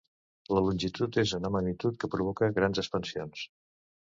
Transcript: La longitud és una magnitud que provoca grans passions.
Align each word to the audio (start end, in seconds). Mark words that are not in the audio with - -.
La 0.57 0.61
longitud 0.67 1.19
és 1.23 1.33
una 1.39 1.51
magnitud 1.57 2.01
que 2.05 2.09
provoca 2.15 2.51
grans 2.57 2.91
passions. 2.97 3.45